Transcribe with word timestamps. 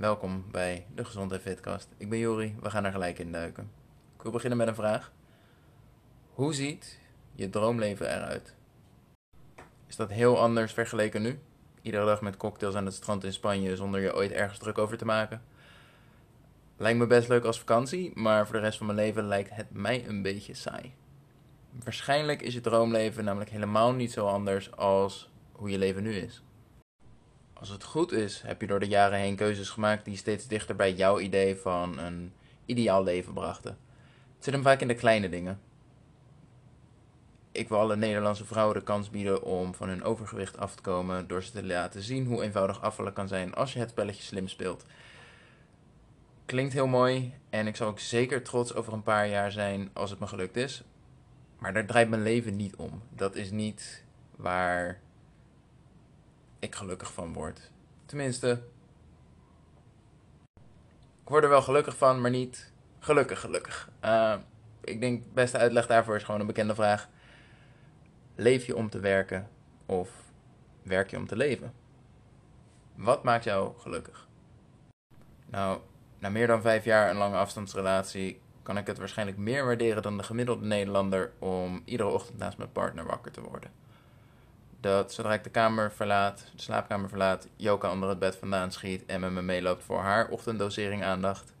welkom 0.00 0.44
bij 0.50 0.86
de 0.94 1.04
Gezondheid 1.04 1.42
Fitcast. 1.42 1.88
Ik 1.96 2.08
ben 2.08 2.18
Jori, 2.18 2.56
we 2.62 2.70
gaan 2.70 2.84
er 2.84 2.92
gelijk 2.92 3.18
in 3.18 3.32
duiken. 3.32 3.70
Ik 4.16 4.22
wil 4.22 4.32
beginnen 4.32 4.58
met 4.58 4.68
een 4.68 4.74
vraag. 4.74 5.12
Hoe 6.30 6.54
ziet 6.54 6.98
je 7.32 7.50
droomleven 7.50 8.14
eruit? 8.14 8.54
Is 9.86 9.96
dat 9.96 10.10
heel 10.10 10.40
anders 10.40 10.72
vergeleken 10.72 11.22
nu? 11.22 11.38
Iedere 11.82 12.04
dag 12.04 12.20
met 12.20 12.36
cocktails 12.36 12.74
aan 12.74 12.84
het 12.84 12.94
strand 12.94 13.24
in 13.24 13.32
Spanje 13.32 13.76
zonder 13.76 14.00
je 14.00 14.14
ooit 14.14 14.30
ergens 14.30 14.58
druk 14.58 14.78
over 14.78 14.96
te 14.96 15.04
maken? 15.04 15.42
Lijkt 16.76 16.98
me 16.98 17.06
best 17.06 17.28
leuk 17.28 17.44
als 17.44 17.58
vakantie, 17.58 18.12
maar 18.14 18.46
voor 18.46 18.54
de 18.54 18.62
rest 18.62 18.78
van 18.78 18.86
mijn 18.86 18.98
leven 18.98 19.24
lijkt 19.24 19.50
het 19.50 19.70
mij 19.70 20.08
een 20.08 20.22
beetje 20.22 20.54
saai. 20.54 20.94
Waarschijnlijk 21.84 22.42
is 22.42 22.54
je 22.54 22.60
droomleven 22.60 23.24
namelijk 23.24 23.50
helemaal 23.50 23.92
niet 23.92 24.12
zo 24.12 24.26
anders 24.26 24.76
als 24.76 25.30
hoe 25.52 25.70
je 25.70 25.78
leven 25.78 26.02
nu 26.02 26.14
is. 26.14 26.42
Als 27.60 27.68
het 27.68 27.84
goed 27.84 28.12
is, 28.12 28.42
heb 28.42 28.60
je 28.60 28.66
door 28.66 28.80
de 28.80 28.88
jaren 28.88 29.18
heen 29.18 29.36
keuzes 29.36 29.68
gemaakt 29.68 30.04
die 30.04 30.16
steeds 30.16 30.46
dichter 30.46 30.76
bij 30.76 30.92
jouw 30.92 31.18
idee 31.18 31.56
van 31.56 31.98
een 31.98 32.32
ideaal 32.64 33.04
leven 33.04 33.32
brachten. 33.32 33.78
Het 34.34 34.44
zit 34.44 34.54
hem 34.54 34.62
vaak 34.62 34.80
in 34.80 34.88
de 34.88 34.94
kleine 34.94 35.28
dingen. 35.28 35.60
Ik 37.52 37.68
wil 37.68 37.78
alle 37.78 37.96
Nederlandse 37.96 38.44
vrouwen 38.44 38.78
de 38.78 38.82
kans 38.82 39.10
bieden 39.10 39.42
om 39.42 39.74
van 39.74 39.88
hun 39.88 40.02
overgewicht 40.02 40.58
af 40.58 40.74
te 40.74 40.82
komen 40.82 41.28
door 41.28 41.42
ze 41.42 41.50
te 41.50 41.64
laten 41.64 42.02
zien 42.02 42.26
hoe 42.26 42.42
eenvoudig 42.42 42.82
afvallen 42.82 43.12
kan 43.12 43.28
zijn 43.28 43.54
als 43.54 43.72
je 43.72 43.78
het 43.78 43.90
spelletje 43.90 44.22
slim 44.22 44.48
speelt. 44.48 44.84
Klinkt 46.46 46.72
heel 46.72 46.86
mooi 46.86 47.34
en 47.50 47.66
ik 47.66 47.76
zal 47.76 47.88
ook 47.88 47.98
zeker 47.98 48.42
trots 48.42 48.74
over 48.74 48.92
een 48.92 49.02
paar 49.02 49.28
jaar 49.28 49.52
zijn 49.52 49.90
als 49.92 50.10
het 50.10 50.18
me 50.18 50.26
gelukt 50.26 50.56
is. 50.56 50.82
Maar 51.58 51.72
daar 51.72 51.86
draait 51.86 52.08
mijn 52.08 52.22
leven 52.22 52.56
niet 52.56 52.76
om. 52.76 53.02
Dat 53.14 53.34
is 53.34 53.50
niet 53.50 54.04
waar 54.36 55.00
ik 56.60 56.74
gelukkig 56.74 57.12
van 57.12 57.32
word. 57.32 57.70
Tenminste, 58.06 58.62
ik 61.22 61.28
word 61.28 61.44
er 61.44 61.50
wel 61.50 61.62
gelukkig 61.62 61.96
van, 61.96 62.20
maar 62.20 62.30
niet 62.30 62.72
gelukkig 62.98 63.40
gelukkig. 63.40 63.90
Uh, 64.04 64.36
ik 64.84 65.00
denk 65.00 65.24
de 65.24 65.30
beste 65.34 65.58
uitleg 65.58 65.86
daarvoor 65.86 66.16
is 66.16 66.22
gewoon 66.22 66.40
een 66.40 66.46
bekende 66.46 66.74
vraag. 66.74 67.08
Leef 68.34 68.66
je 68.66 68.76
om 68.76 68.90
te 68.90 69.00
werken 69.00 69.48
of 69.86 70.10
werk 70.82 71.10
je 71.10 71.16
om 71.16 71.26
te 71.26 71.36
leven? 71.36 71.72
Wat 72.94 73.22
maakt 73.22 73.44
jou 73.44 73.78
gelukkig? 73.78 74.28
Nou, 75.46 75.80
na 76.18 76.28
meer 76.28 76.46
dan 76.46 76.62
vijf 76.62 76.84
jaar 76.84 77.10
een 77.10 77.16
lange 77.16 77.36
afstandsrelatie 77.36 78.40
kan 78.62 78.76
ik 78.76 78.86
het 78.86 78.98
waarschijnlijk 78.98 79.38
meer 79.38 79.64
waarderen 79.64 80.02
dan 80.02 80.16
de 80.16 80.22
gemiddelde 80.22 80.66
Nederlander 80.66 81.32
om 81.38 81.82
iedere 81.84 82.08
ochtend 82.08 82.38
naast 82.38 82.58
mijn 82.58 82.72
partner 82.72 83.06
wakker 83.06 83.32
te 83.32 83.40
worden 83.40 83.70
dat 84.80 85.12
zodra 85.12 85.32
ik 85.32 85.44
de 85.44 85.50
kamer 85.50 85.92
verlaat, 85.92 86.44
de 86.56 86.62
slaapkamer 86.62 87.08
verlaat, 87.08 87.48
Joka 87.56 87.90
onder 87.90 88.08
het 88.08 88.18
bed 88.18 88.36
vandaan 88.36 88.72
schiet 88.72 89.06
en 89.06 89.20
met 89.20 89.30
me 89.30 89.42
meeloopt 89.42 89.84
voor 89.84 90.00
haar 90.00 90.28
ochtenddosering 90.28 91.04
aandacht. 91.04 91.52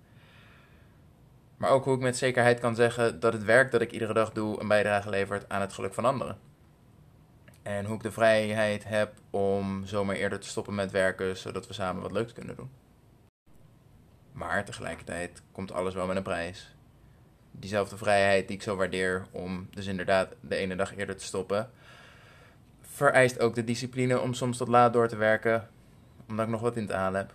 Maar 1.56 1.70
ook 1.70 1.84
hoe 1.84 1.94
ik 1.94 2.00
met 2.00 2.16
zekerheid 2.16 2.60
kan 2.60 2.74
zeggen 2.74 3.20
dat 3.20 3.32
het 3.32 3.44
werk 3.44 3.70
dat 3.70 3.80
ik 3.80 3.92
iedere 3.92 4.12
dag 4.12 4.32
doe 4.32 4.60
een 4.60 4.68
bijdrage 4.68 5.10
levert 5.10 5.48
aan 5.48 5.60
het 5.60 5.72
geluk 5.72 5.94
van 5.94 6.04
anderen. 6.04 6.38
En 7.62 7.84
hoe 7.84 7.96
ik 7.96 8.02
de 8.02 8.12
vrijheid 8.12 8.84
heb 8.84 9.12
om 9.30 9.86
zomaar 9.86 10.16
eerder 10.16 10.40
te 10.40 10.48
stoppen 10.48 10.74
met 10.74 10.90
werken, 10.90 11.36
zodat 11.36 11.66
we 11.66 11.72
samen 11.72 12.02
wat 12.02 12.12
leuks 12.12 12.32
kunnen 12.32 12.56
doen. 12.56 12.70
Maar 14.32 14.64
tegelijkertijd 14.64 15.42
komt 15.52 15.72
alles 15.72 15.94
wel 15.94 16.06
met 16.06 16.16
een 16.16 16.22
prijs. 16.22 16.74
Diezelfde 17.50 17.96
vrijheid 17.96 18.48
die 18.48 18.56
ik 18.56 18.62
zo 18.62 18.76
waardeer 18.76 19.26
om 19.30 19.68
dus 19.70 19.86
inderdaad 19.86 20.34
de 20.40 20.56
ene 20.56 20.76
dag 20.76 20.96
eerder 20.96 21.16
te 21.16 21.24
stoppen, 21.24 21.70
vereist 23.00 23.40
ook 23.40 23.54
de 23.54 23.64
discipline 23.64 24.20
om 24.20 24.34
soms 24.34 24.56
tot 24.56 24.68
laat 24.68 24.92
door 24.92 25.08
te 25.08 25.16
werken, 25.16 25.68
omdat 26.28 26.44
ik 26.44 26.52
nog 26.52 26.60
wat 26.60 26.76
in 26.76 26.86
te 26.86 26.94
halen 26.94 27.20
heb. 27.20 27.34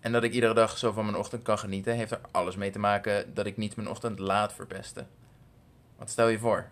En 0.00 0.12
dat 0.12 0.22
ik 0.22 0.32
iedere 0.32 0.54
dag 0.54 0.78
zo 0.78 0.92
van 0.92 1.04
mijn 1.04 1.16
ochtend 1.16 1.42
kan 1.42 1.58
genieten, 1.58 1.94
heeft 1.94 2.10
er 2.10 2.20
alles 2.30 2.56
mee 2.56 2.70
te 2.70 2.78
maken 2.78 3.34
dat 3.34 3.46
ik 3.46 3.56
niet 3.56 3.76
mijn 3.76 3.88
ochtend 3.88 4.18
laat 4.18 4.52
verpesten. 4.52 5.08
Wat 5.96 6.10
stel 6.10 6.28
je 6.28 6.38
voor? 6.38 6.70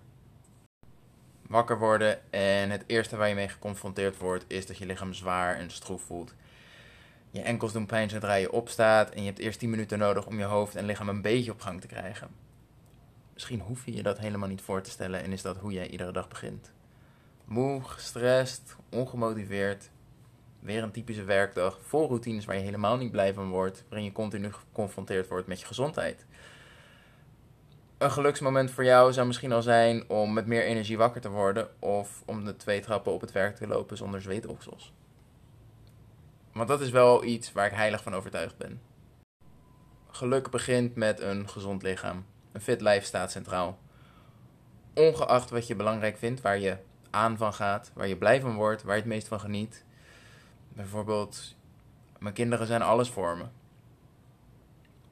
Wakker 1.47 1.79
worden 1.79 2.33
en 2.33 2.71
het 2.71 2.85
eerste 2.87 3.17
waar 3.17 3.29
je 3.29 3.35
mee 3.35 3.49
geconfronteerd 3.49 4.19
wordt 4.19 4.45
is 4.49 4.67
dat 4.67 4.79
je 4.79 4.87
lichaam 4.87 5.13
zwaar 5.13 5.57
en 5.57 5.71
stroef 5.71 6.03
voelt. 6.03 6.35
Je 7.31 7.41
enkels 7.41 7.73
doen 7.73 7.87
pijn 7.87 8.11
zodra 8.11 8.35
je 8.35 8.53
opstaat 8.53 9.11
en 9.11 9.21
je 9.21 9.27
hebt 9.27 9.39
eerst 9.39 9.59
10 9.59 9.71
minuten 9.71 9.99
nodig 9.99 10.27
om 10.27 10.39
je 10.39 10.45
hoofd 10.45 10.75
en 10.75 10.87
lichaam 10.87 11.09
een 11.09 11.23
beetje 11.23 11.53
op 11.53 11.61
gang 11.61 11.81
te 11.81 11.87
krijgen. 11.87 12.29
Misschien 13.33 13.61
hoef 13.61 13.85
je 13.85 13.95
je 13.95 14.03
dat 14.03 14.19
helemaal 14.19 14.49
niet 14.49 14.63
voor 14.63 14.83
te 14.83 14.91
stellen 14.91 15.23
en 15.23 15.33
is 15.33 15.43
dat 15.43 15.57
hoe 15.57 15.73
jij 15.73 15.89
iedere 15.89 16.13
dag 16.13 16.29
begint. 16.29 16.73
Moe, 17.45 17.83
gestrest, 17.83 18.77
ongemotiveerd. 18.91 19.91
Weer 20.61 20.83
een 20.83 20.91
typische 20.91 21.25
werkdag 21.25 21.79
vol 21.83 22.07
routines 22.07 22.45
waar 22.45 22.57
je 22.57 22.63
helemaal 22.63 22.97
niet 22.97 23.11
blij 23.11 23.35
van 23.35 23.51
wordt, 23.51 23.85
waarin 23.89 24.05
je 24.07 24.13
continu 24.13 24.53
geconfronteerd 24.53 25.29
wordt 25.29 25.47
met 25.47 25.61
je 25.61 25.67
gezondheid. 25.67 26.27
Een 27.99 28.11
geluksmoment 28.11 28.71
voor 28.71 28.85
jou 28.85 29.13
zou 29.13 29.27
misschien 29.27 29.53
al 29.53 29.63
zijn 29.63 30.09
om 30.09 30.33
met 30.33 30.47
meer 30.47 30.65
energie 30.65 30.97
wakker 30.97 31.21
te 31.21 31.31
worden 31.31 31.69
of 31.79 32.23
om 32.27 32.45
de 32.45 32.57
twee 32.57 32.81
trappen 32.81 33.13
op 33.13 33.21
het 33.21 33.33
werk 33.33 33.57
te 33.57 33.67
lopen 33.67 33.97
zonder 33.97 34.23
zweetoksels. 34.23 34.93
Want 36.53 36.69
dat 36.69 36.81
is 36.81 36.91
wel 36.91 37.25
iets 37.25 37.53
waar 37.53 37.67
ik 37.67 37.73
heilig 37.73 38.03
van 38.03 38.15
overtuigd 38.15 38.57
ben. 38.57 38.81
Geluk 40.11 40.51
begint 40.51 40.95
met 40.95 41.21
een 41.21 41.49
gezond 41.49 41.83
lichaam. 41.83 42.27
Een 42.53 42.61
fit 42.61 42.81
lijf 42.81 43.05
staat 43.05 43.31
centraal. 43.31 43.79
Ongeacht 44.95 45.51
wat 45.51 45.67
je 45.67 45.77
belangrijk 45.77 46.17
vindt, 46.17 46.41
waar 46.41 46.59
je 46.59 46.77
aan 47.13 47.37
van 47.37 47.55
gaat, 47.55 47.91
waar 47.95 48.09
je 48.09 48.17
blij 48.17 48.41
van 48.41 48.55
wordt, 48.55 48.83
waar 48.83 48.95
je 48.95 49.01
het 49.01 49.11
meest 49.11 49.29
van 49.29 49.41
geniet. 49.41 49.85
Bijvoorbeeld, 50.69 51.55
mijn 52.19 52.35
kinderen 52.35 52.67
zijn 52.67 52.83
alles 52.83 53.11
voor 53.11 53.37
me. 53.37 53.45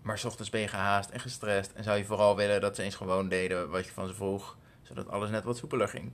Maar 0.02 0.18
s 0.18 0.24
ochtends 0.24 0.50
ben 0.50 0.60
je 0.60 0.68
gehaast 0.68 1.10
en 1.10 1.20
gestrest 1.20 1.72
en 1.72 1.84
zou 1.84 1.98
je 1.98 2.04
vooral 2.04 2.36
willen 2.36 2.60
dat 2.60 2.76
ze 2.76 2.82
eens 2.82 2.94
gewoon 2.94 3.28
deden 3.28 3.70
wat 3.70 3.84
je 3.84 3.92
van 3.92 4.08
ze 4.08 4.14
vroeg, 4.14 4.56
zodat 4.82 5.08
alles 5.08 5.30
net 5.30 5.44
wat 5.44 5.56
soepeler 5.56 5.88
ging. 5.88 6.12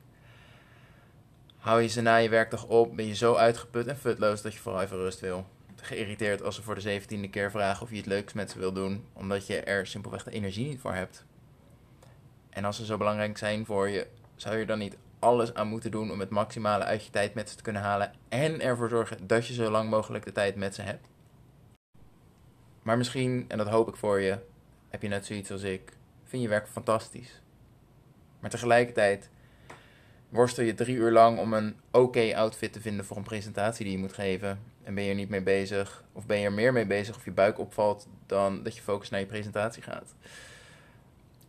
Hou 1.57 1.83
je 1.83 1.89
ze 1.89 2.01
na 2.01 2.17
je 2.17 2.29
werkdag 2.29 2.65
op, 2.65 2.97
ben 2.97 3.07
je 3.07 3.15
zo 3.15 3.35
uitgeput 3.35 3.87
en 3.87 3.97
futloos 3.97 4.43
dat 4.43 4.53
je 4.53 4.59
vooral 4.59 4.83
even 4.83 4.97
rust 4.97 5.21
wil. 5.21 5.47
Geïrriteerd 5.77 6.43
als 6.43 6.55
ze 6.55 6.63
voor 6.63 6.75
de 6.75 6.81
zeventiende 6.81 7.31
keer 7.31 7.51
vragen 7.51 7.83
of 7.83 7.91
je 7.91 7.97
het 7.97 8.07
leuks 8.07 8.33
met 8.33 8.51
ze 8.51 8.59
wil 8.59 8.73
doen, 8.73 9.07
omdat 9.13 9.47
je 9.47 9.61
er 9.61 9.87
simpelweg 9.87 10.25
de 10.25 10.31
energie 10.31 10.67
niet 10.67 10.81
voor 10.81 10.95
hebt. 10.95 11.25
En 12.51 12.65
als 12.65 12.77
ze 12.77 12.85
zo 12.85 12.97
belangrijk 12.97 13.39
zijn 13.39 13.67
voor 13.67 13.89
je, 13.89 14.07
zou 14.37 14.57
je 14.57 14.67
dan 14.67 14.79
niet 14.79 14.97
alles 15.27 15.55
aan 15.55 15.69
moeten 15.69 15.91
doen 15.91 16.11
om 16.11 16.21
het 16.21 16.31
maximale 16.31 16.85
uit 16.85 17.05
je 17.05 17.11
tijd 17.11 17.35
met 17.35 17.51
ze 17.51 17.57
te 17.57 17.63
kunnen 17.63 17.83
halen 17.83 18.13
en 18.29 18.61
ervoor 18.61 18.89
zorgen 18.89 19.27
dat 19.27 19.47
je 19.47 19.55
zo 19.55 19.71
lang 19.71 19.91
mogelijk 19.91 20.25
de 20.25 20.33
tijd 20.33 20.57
met 20.57 20.75
ze 20.75 20.83
hebt. 20.83 21.09
Maar 22.83 22.97
misschien, 22.97 23.45
en 23.49 23.59
dat 23.59 23.69
hoop 23.69 23.89
ik 23.89 23.97
voor 23.97 24.21
je, 24.21 24.39
heb 24.89 25.03
je 25.03 25.09
net 25.09 25.27
zoiets 25.27 25.51
als 25.51 25.63
ik, 25.63 25.93
vind 26.25 26.43
je 26.43 26.49
werk 26.49 26.69
fantastisch. 26.69 27.41
Maar 28.41 28.51
tegelijkertijd 28.51 29.31
worstel 30.29 30.65
je 30.65 30.75
drie 30.75 30.97
uur 30.97 31.13
lang 31.13 31.39
om 31.39 31.53
een 31.53 31.77
oké 31.91 32.37
outfit 32.37 32.73
te 32.73 32.81
vinden 32.81 33.05
voor 33.05 33.17
een 33.17 33.23
presentatie 33.23 33.85
die 33.85 33.95
je 33.95 34.01
moet 34.01 34.13
geven. 34.13 34.61
En 34.83 34.95
ben 34.95 35.05
je 35.05 35.11
er 35.11 35.17
niet 35.17 35.29
mee 35.29 35.43
bezig, 35.43 36.05
of 36.13 36.27
ben 36.27 36.39
je 36.39 36.45
er 36.45 36.53
meer 36.53 36.73
mee 36.73 36.87
bezig 36.87 37.17
of 37.17 37.25
je 37.25 37.31
buik 37.31 37.59
opvalt, 37.59 38.09
dan 38.27 38.63
dat 38.63 38.77
je 38.77 38.83
focus 38.83 39.11
naar 39.11 39.21
je 39.21 39.27
presentatie 39.27 39.83
gaat. 39.83 40.15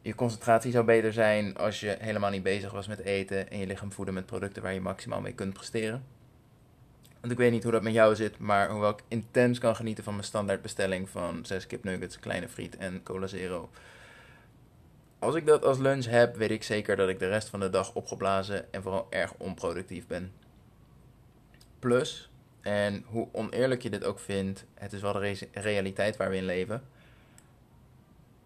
Je 0.08 0.16
concentratie 0.16 0.72
zou 0.72 0.86
beter 0.86 1.14
zijn 1.14 1.58
als 1.58 1.80
je 1.80 1.96
helemaal 2.00 2.30
niet 2.30 2.44
bezig 2.44 2.72
was 2.72 2.88
met 2.88 3.00
eten 3.00 3.50
en 3.50 3.60
je 3.60 3.68
lichaam 3.68 3.92
voeden 3.92 4.14
met 4.14 4.26
producten 4.26 4.62
waar 4.62 4.74
je 4.74 4.82
maximaal 4.82 5.22
mee 5.22 5.34
kunt 5.34 5.54
presteren. 5.54 6.04
Want 7.20 7.32
ik 7.32 7.38
weet 7.38 7.52
niet 7.52 7.64
hoe 7.64 7.72
dat 7.72 7.82
met 7.82 7.94
jou 7.94 8.16
zit, 8.16 8.40
maar 8.40 8.70
hoewel 8.70 8.90
ik 8.90 9.04
intens 9.08 9.60
kan 9.60 9.76
genieten 9.76 10.04
van 10.04 10.14
mijn 10.14 10.26
standaardbestelling 10.26 11.10
van 11.10 11.46
6 11.46 11.68
kipnuggets, 11.68 12.20
kleine 12.20 12.48
friet 12.48 12.78
en 12.78 13.04
cola 13.04 13.28
zero. 13.28 13.70
Als 15.20 15.36
ik 15.36 15.46
dat 15.46 15.66
als 15.66 15.78
lunch 15.78 16.06
heb, 16.06 16.36
weet 16.36 16.52
ik 16.52 16.64
zeker 16.64 16.96
dat 16.96 17.10
ik 17.10 17.20
de 17.20 17.30
rest 17.30 17.50
van 17.50 17.60
de 17.60 17.70
dag 17.70 17.94
opgeblazen 17.94 18.74
en 18.74 18.82
vooral 18.82 19.08
erg 19.10 19.34
onproductief 19.38 20.08
ben. 20.08 20.32
Plus, 21.80 22.30
en 22.62 23.04
hoe 23.08 23.28
oneerlijk 23.32 23.82
je 23.82 23.90
dit 23.90 24.04
ook 24.04 24.20
vindt, 24.20 24.66
het 24.74 24.94
is 24.94 25.02
wel 25.02 25.14
de 25.14 25.48
realiteit 25.52 26.18
waar 26.18 26.30
we 26.30 26.36
in 26.36 26.46
leven 26.46 26.84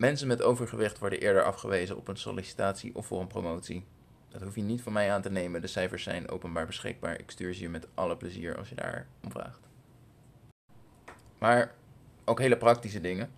Mensen 0.01 0.27
met 0.27 0.41
overgewicht 0.41 0.99
worden 0.99 1.19
eerder 1.19 1.43
afgewezen 1.43 1.97
op 1.97 2.07
een 2.07 2.17
sollicitatie 2.17 2.95
of 2.95 3.05
voor 3.05 3.21
een 3.21 3.27
promotie. 3.27 3.85
Dat 4.29 4.41
hoef 4.41 4.55
je 4.55 4.61
niet 4.61 4.81
van 4.81 4.93
mij 4.93 5.11
aan 5.11 5.21
te 5.21 5.31
nemen. 5.31 5.61
De 5.61 5.67
cijfers 5.67 6.03
zijn 6.03 6.29
openbaar 6.29 6.65
beschikbaar. 6.65 7.19
Ik 7.19 7.31
stuur 7.31 7.53
ze 7.53 7.61
je 7.61 7.69
met 7.69 7.87
alle 7.93 8.17
plezier 8.17 8.57
als 8.57 8.69
je 8.69 8.75
daar 8.75 9.07
om 9.23 9.31
vraagt. 9.31 9.59
Maar 11.37 11.73
ook 12.25 12.39
hele 12.39 12.57
praktische 12.57 13.01
dingen. 13.01 13.31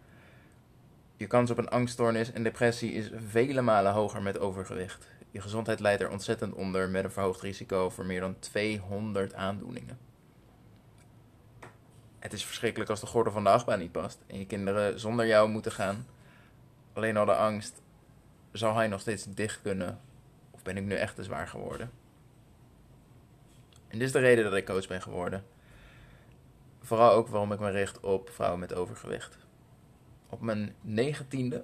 Je 1.16 1.28
kans 1.28 1.52
op 1.52 1.58
een 1.58 1.70
angststoornis 1.70 2.32
en 2.32 2.44
depressie 2.44 2.92
is 2.92 3.12
vele 3.28 3.62
malen 3.62 3.92
hoger 3.92 4.22
met 4.22 4.40
overgewicht. 4.40 5.08
Je 5.32 5.42
gezondheid 5.42 5.80
leidt 5.80 6.02
er 6.02 6.12
ontzettend 6.12 6.54
onder 6.54 6.90
met 6.90 7.04
een 7.04 7.12
verhoogd 7.12 7.42
risico 7.42 7.90
voor 7.90 8.06
meer 8.06 8.20
dan 8.20 8.40
200 8.40 9.34
aandoeningen. 9.34 9.98
Het 12.20 12.34
is 12.34 12.46
verschrikkelijk 12.46 12.90
als 12.90 13.00
de 13.00 13.08
gordel 13.08 13.34
van 13.34 13.44
de 13.44 13.50
achtbaan 13.50 13.80
niet 13.80 13.92
past 13.92 14.20
en 14.28 14.40
je 14.40 14.46
kinderen 14.46 15.00
zonder 15.00 15.28
jou 15.28 15.50
moeten 15.50 15.72
gaan 15.72 16.06
alleen 16.94 17.18
al 17.18 17.26
de 17.26 17.36
angst, 17.36 17.82
zal 18.52 18.76
hij 18.76 18.88
nog 18.88 19.02
steeds 19.02 19.26
dicht 19.30 19.62
kunnen? 19.62 20.00
Of 20.52 20.62
ben 20.62 20.78
ik 20.78 20.84
nu 20.84 20.96
echt 20.96 21.16
te 21.16 21.24
zwaar 21.24 21.48
geworden? 21.48 21.92
En 23.88 24.00
dit 24.00 24.08
is 24.08 24.14
de 24.14 24.20
reden 24.20 24.44
dat 24.44 24.56
ik 24.56 24.66
coach 24.66 24.88
ben 24.88 25.02
geworden. 25.02 25.44
vooral 26.82 27.12
ook 27.12 27.28
waarom 27.28 27.52
ik 27.52 27.60
me 27.60 27.72
richt 27.72 28.00
op 28.00 28.30
vrouwen 28.30 28.60
met 28.60 28.74
overgewicht. 28.74 29.38
Op 30.30 30.42
mijn 30.42 30.76
negentiende 30.82 31.64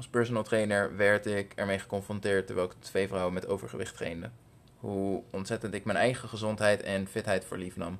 als 0.00 0.08
personal 0.08 0.42
trainer 0.42 0.96
werd 0.96 1.26
ik 1.26 1.52
ermee 1.54 1.78
geconfronteerd 1.78 2.46
terwijl 2.46 2.66
ik 2.66 2.74
twee 2.78 3.08
vrouwen 3.08 3.34
met 3.34 3.46
overgewicht 3.46 3.96
trainde. 3.96 4.30
Hoe 4.76 5.22
ontzettend 5.30 5.74
ik 5.74 5.84
mijn 5.84 5.98
eigen 5.98 6.28
gezondheid 6.28 6.82
en 6.82 7.06
fitheid 7.06 7.44
voor 7.44 7.58
lief 7.58 7.76
nam. 7.76 7.98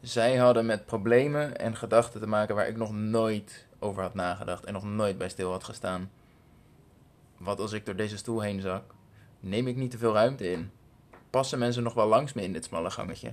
Zij 0.00 0.36
hadden 0.36 0.66
met 0.66 0.86
problemen 0.86 1.58
en 1.58 1.76
gedachten 1.76 2.20
te 2.20 2.26
maken 2.26 2.54
waar 2.54 2.68
ik 2.68 2.76
nog 2.76 2.92
nooit 2.92 3.66
over 3.78 4.02
had 4.02 4.14
nagedacht 4.14 4.64
en 4.64 4.72
nog 4.72 4.84
nooit 4.84 5.18
bij 5.18 5.28
stil 5.28 5.50
had 5.50 5.64
gestaan. 5.64 6.10
Wat 7.36 7.60
als 7.60 7.72
ik 7.72 7.86
door 7.86 7.96
deze 7.96 8.16
stoel 8.16 8.40
heen 8.40 8.60
zak? 8.60 8.94
Neem 9.40 9.66
ik 9.66 9.76
niet 9.76 9.90
te 9.90 9.98
veel 9.98 10.12
ruimte 10.12 10.50
in? 10.50 10.70
Passen 11.30 11.58
mensen 11.58 11.82
nog 11.82 11.94
wel 11.94 12.06
langs 12.06 12.32
me 12.32 12.42
in 12.42 12.52
dit 12.52 12.64
smalle 12.64 12.90
gangetje? 12.90 13.32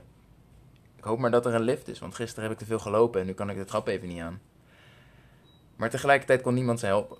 Ik 0.96 1.04
hoop 1.04 1.20
maar 1.20 1.32
dat 1.32 1.46
er 1.46 1.54
een 1.54 1.62
lift 1.62 1.88
is, 1.88 2.00
want 2.00 2.16
gisteren 2.16 2.44
heb 2.44 2.52
ik 2.52 2.58
te 2.58 2.66
veel 2.66 2.80
gelopen 2.80 3.22
en 3.22 3.26
nu 3.26 3.34
kan 3.34 3.50
ik 3.50 3.58
de 3.58 3.66
trap 3.66 3.88
even 3.88 4.08
niet 4.08 4.22
aan. 4.22 4.42
Maar 5.76 5.90
tegelijkertijd 5.90 6.42
kon 6.42 6.54
niemand 6.54 6.80
ze 6.80 6.86
helpen. 6.86 7.18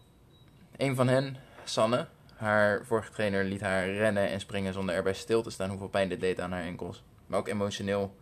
Een 0.78 0.96
van 0.96 1.08
hen, 1.08 1.38
Sanne, 1.64 2.08
haar 2.36 2.86
vorige 2.86 3.12
trainer, 3.12 3.44
liet 3.44 3.62
haar 3.62 3.90
rennen 3.90 4.30
en 4.30 4.40
springen 4.40 4.74
zonder 4.74 4.96
erbij 4.96 5.14
stil 5.14 5.42
te 5.42 5.50
staan 5.50 5.70
hoeveel 5.70 5.88
pijn 5.88 6.10
dit 6.10 6.20
deed 6.20 6.40
aan 6.40 6.52
haar 6.52 6.64
enkels. 6.64 7.04
Maar 7.28 7.40
ook 7.40 7.48
emotioneel. 7.48 8.16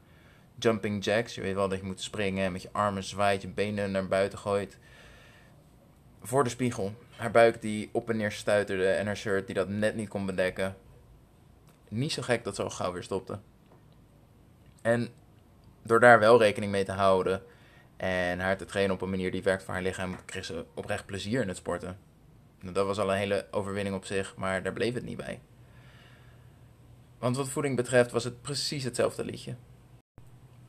Jumping 0.60 1.04
jacks, 1.04 1.36
je 1.36 1.42
weet 1.42 1.56
wel 1.56 1.70
dat 1.70 1.80
je 1.80 1.86
moet 1.86 2.02
springen 2.02 2.46
en 2.46 2.52
met 2.52 2.62
je 2.62 2.70
armen 2.72 3.04
zwaait, 3.04 3.42
je 3.42 3.48
benen 3.48 3.92
naar 3.92 4.08
buiten 4.08 4.40
gooit. 4.40 4.78
Voor 6.22 6.44
de 6.44 6.50
spiegel. 6.50 6.94
Haar 7.16 7.32
buik 7.32 7.62
die 7.62 7.90
op 7.92 8.10
en 8.10 8.18
neer 8.18 8.32
stuiterde 8.32 8.88
en 8.88 9.06
haar 9.06 9.18
shirt 9.18 9.46
die 9.46 9.56
dat 9.56 9.70
net 9.70 9.96
niet 9.96 10.10
kon 10.10 10.26
bedekken. 10.26 10.76
Niet 11.90 12.12
zo 12.12 12.22
gek 12.22 12.44
dat 12.44 12.56
ze 12.56 12.64
al 12.64 12.70
gauw 12.70 12.92
weer 12.92 13.04
stopte. 13.04 13.40
En 14.82 15.10
door 15.82 16.00
daar 16.00 16.20
wel 16.20 16.40
rekening 16.40 16.72
mee 16.72 16.84
te 16.84 16.92
houden 16.92 17.42
en 17.98 18.40
haar 18.40 18.58
te 18.58 18.66
trainen 18.66 18.96
op 18.96 19.02
een 19.02 19.10
manier 19.10 19.32
die 19.32 19.44
werkt 19.44 19.64
voor 19.64 19.74
haar 19.74 19.84
lichaam, 19.84 20.16
kreeg 20.26 20.46
ze 20.46 20.66
oprecht 20.74 21.06
plezier 21.06 21.42
in 21.42 21.48
het 21.48 21.58
sporten. 21.58 21.98
Dat 22.72 22.86
was 22.86 23.00
al 23.00 23.12
een 23.12 23.18
hele 23.18 23.48
overwinning 23.52 23.96
op 23.96 24.06
zich, 24.06 24.36
maar 24.36 24.64
daar 24.64 24.74
bleef 24.74 24.94
het 24.94 25.04
niet 25.04 25.18
bij. 25.18 25.40
Want 27.18 27.38
wat 27.38 27.50
voeding 27.50 27.76
betreft 27.76 28.12
was 28.12 28.24
het 28.24 28.42
precies 28.42 28.84
hetzelfde 28.84 29.26
liedje. 29.26 29.56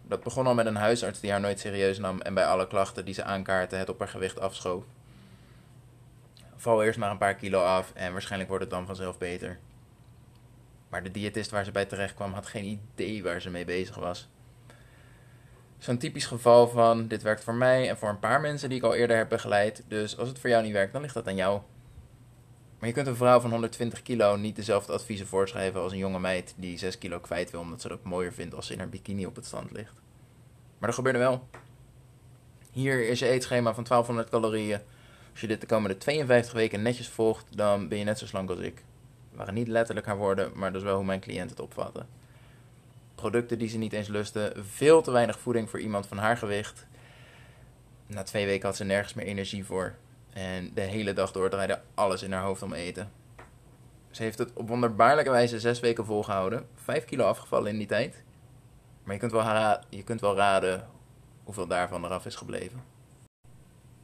Dat 0.08 0.22
begon 0.22 0.46
al 0.46 0.54
met 0.54 0.66
een 0.66 0.76
huisarts 0.76 1.20
die 1.20 1.30
haar 1.30 1.40
nooit 1.40 1.60
serieus 1.60 1.98
nam 1.98 2.20
en 2.20 2.34
bij 2.34 2.46
alle 2.46 2.66
klachten 2.66 3.04
die 3.04 3.14
ze 3.14 3.24
aankaartte 3.24 3.76
het 3.76 3.88
op 3.88 3.98
haar 3.98 4.08
gewicht 4.08 4.40
afschoof. 4.40 4.84
Val 6.56 6.82
eerst 6.82 6.98
maar 6.98 7.10
een 7.10 7.18
paar 7.18 7.34
kilo 7.34 7.62
af 7.62 7.92
en 7.94 8.12
waarschijnlijk 8.12 8.50
wordt 8.50 8.64
het 8.64 8.72
dan 8.72 8.86
vanzelf 8.86 9.18
beter. 9.18 9.58
Maar 10.88 11.02
de 11.02 11.10
diëtist 11.10 11.50
waar 11.50 11.64
ze 11.64 11.70
bij 11.70 11.84
terecht 11.84 12.14
kwam 12.14 12.32
had 12.32 12.46
geen 12.46 12.64
idee 12.94 13.22
waar 13.22 13.40
ze 13.40 13.50
mee 13.50 13.64
bezig 13.64 13.96
was. 13.96 14.28
Zo'n 15.78 15.98
typisch 15.98 16.26
geval 16.26 16.68
van 16.68 17.08
dit 17.08 17.22
werkt 17.22 17.44
voor 17.44 17.54
mij 17.54 17.88
en 17.88 17.96
voor 17.96 18.08
een 18.08 18.18
paar 18.18 18.40
mensen 18.40 18.68
die 18.68 18.78
ik 18.78 18.84
al 18.84 18.94
eerder 18.94 19.16
heb 19.16 19.28
begeleid. 19.28 19.84
Dus 19.88 20.18
als 20.18 20.28
het 20.28 20.38
voor 20.38 20.50
jou 20.50 20.62
niet 20.62 20.72
werkt, 20.72 20.92
dan 20.92 21.02
ligt 21.02 21.14
dat 21.14 21.26
aan 21.26 21.36
jou. 21.36 21.60
Maar 22.84 22.92
je 22.92 22.98
kunt 23.02 23.12
een 23.12 23.22
vrouw 23.24 23.40
van 23.40 23.50
120 23.50 24.02
kilo 24.02 24.36
niet 24.36 24.56
dezelfde 24.56 24.92
adviezen 24.92 25.26
voorschrijven 25.26 25.80
als 25.80 25.92
een 25.92 25.98
jonge 25.98 26.18
meid 26.18 26.54
die 26.56 26.78
6 26.78 26.98
kilo 26.98 27.18
kwijt 27.18 27.50
wil 27.50 27.60
omdat 27.60 27.80
ze 27.80 27.88
het 27.88 27.96
ook 27.96 28.04
mooier 28.04 28.32
vindt 28.32 28.54
als 28.54 28.66
ze 28.66 28.72
in 28.72 28.78
haar 28.78 28.88
bikini 28.88 29.26
op 29.26 29.36
het 29.36 29.46
strand 29.46 29.70
ligt. 29.70 29.92
Maar 30.78 30.88
dat 30.88 30.94
gebeurde 30.94 31.18
wel. 31.18 31.48
Hier 32.72 33.08
is 33.08 33.18
je 33.18 33.28
eetschema 33.28 33.74
van 33.74 33.84
1200 33.84 34.30
calorieën. 34.30 34.80
Als 35.30 35.40
je 35.40 35.46
dit 35.46 35.60
de 35.60 35.66
komende 35.66 35.98
52 35.98 36.52
weken 36.52 36.82
netjes 36.82 37.08
volgt, 37.08 37.46
dan 37.56 37.88
ben 37.88 37.98
je 37.98 38.04
net 38.04 38.18
zo 38.18 38.26
slank 38.26 38.50
als 38.50 38.58
ik. 38.58 38.74
Dat 38.74 39.38
waren 39.38 39.54
niet 39.54 39.68
letterlijk 39.68 40.06
haar 40.06 40.16
woorden, 40.16 40.52
maar 40.54 40.72
dat 40.72 40.80
is 40.80 40.86
wel 40.86 40.96
hoe 40.96 41.04
mijn 41.04 41.20
cliënt 41.20 41.50
het 41.50 41.60
opvatten. 41.60 42.08
Producten 43.14 43.58
die 43.58 43.68
ze 43.68 43.78
niet 43.78 43.92
eens 43.92 44.08
lusten, 44.08 44.64
veel 44.66 45.02
te 45.02 45.10
weinig 45.10 45.38
voeding 45.38 45.70
voor 45.70 45.80
iemand 45.80 46.06
van 46.06 46.18
haar 46.18 46.36
gewicht. 46.36 46.86
Na 48.06 48.22
twee 48.22 48.46
weken 48.46 48.66
had 48.66 48.76
ze 48.76 48.84
nergens 48.84 49.14
meer 49.14 49.26
energie 49.26 49.64
voor. 49.64 49.94
En 50.34 50.70
de 50.74 50.80
hele 50.80 51.12
dag 51.12 51.32
door 51.32 51.50
draaide 51.50 51.80
alles 51.94 52.22
in 52.22 52.32
haar 52.32 52.42
hoofd 52.42 52.62
om 52.62 52.72
eten. 52.72 53.12
Ze 54.10 54.22
heeft 54.22 54.38
het 54.38 54.52
op 54.54 54.68
wonderbaarlijke 54.68 55.30
wijze 55.30 55.60
zes 55.60 55.80
weken 55.80 56.04
volgehouden. 56.04 56.66
Vijf 56.74 57.04
kilo 57.04 57.24
afgevallen 57.24 57.70
in 57.70 57.78
die 57.78 57.86
tijd. 57.86 58.22
Maar 59.04 59.14
je 59.14 59.20
kunt 59.20 59.32
wel, 59.32 59.78
je 59.88 60.02
kunt 60.02 60.20
wel 60.20 60.36
raden 60.36 60.88
hoeveel 61.44 61.66
daarvan 61.66 62.04
eraf 62.04 62.26
is 62.26 62.34
gebleven. 62.34 62.82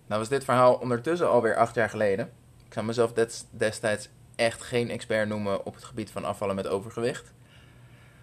Nou 0.06 0.20
was 0.20 0.28
dit 0.28 0.44
verhaal 0.44 0.74
ondertussen 0.74 1.30
alweer 1.30 1.56
acht 1.56 1.74
jaar 1.74 1.90
geleden. 1.90 2.32
Ik 2.66 2.72
zou 2.72 2.86
mezelf 2.86 3.12
destijds 3.50 4.08
echt 4.36 4.62
geen 4.62 4.90
expert 4.90 5.28
noemen 5.28 5.64
op 5.66 5.74
het 5.74 5.84
gebied 5.84 6.10
van 6.10 6.24
afvallen 6.24 6.54
met 6.54 6.68
overgewicht. 6.68 7.32